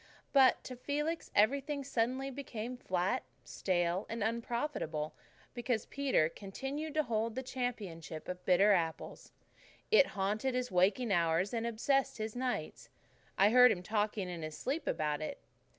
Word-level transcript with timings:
But 0.33 0.63
to 0.63 0.75
Felix 0.75 1.29
everything 1.35 1.83
suddenly 1.83 2.31
became 2.31 2.75
flat, 2.75 3.21
stale, 3.43 4.07
and 4.09 4.23
unprofitable, 4.23 5.13
because 5.53 5.85
Peter 5.85 6.27
continued 6.27 6.95
to 6.95 7.03
hold 7.03 7.35
the 7.35 7.43
championship 7.43 8.27
of 8.27 8.43
bitter 8.43 8.71
apples. 8.71 9.31
It 9.91 10.07
haunted 10.17 10.55
his 10.55 10.71
waking 10.71 11.11
hours 11.11 11.53
and 11.53 11.67
obsessed 11.67 12.17
his 12.17 12.35
nights. 12.35 12.89
I 13.37 13.51
heard 13.51 13.71
him 13.71 13.83
talking 13.83 14.27
in 14.27 14.41
his 14.41 14.57
sleep 14.57 14.87
about 14.87 15.21
it. 15.21 15.37